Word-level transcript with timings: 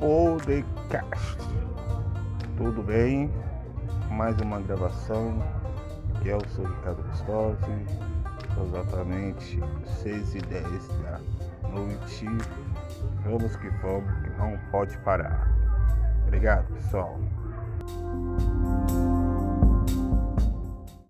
Podcast. 0.00 1.36
Tudo 2.56 2.82
bem? 2.82 3.30
Mais 4.10 4.34
uma 4.40 4.58
gravação. 4.58 5.42
Que 6.22 6.30
Eu 6.30 6.40
sou 6.56 6.64
Ricardo 6.64 7.02
Cristóvão. 7.02 7.56
Exatamente 8.64 9.60
6 10.02 10.34
e 10.36 10.38
10 10.40 10.88
da 11.02 11.20
noite. 11.68 12.26
Vamos 13.24 13.54
que 13.56 13.68
vamos, 13.82 14.10
que 14.22 14.30
não 14.38 14.58
pode 14.70 14.96
parar. 14.98 15.46
Obrigado, 16.26 16.72
pessoal. 16.72 17.20